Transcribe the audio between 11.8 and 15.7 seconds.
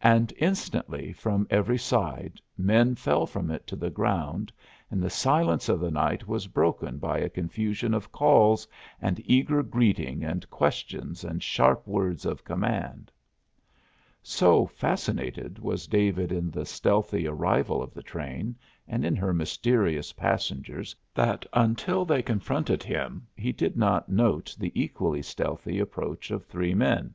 words of command. So fascinated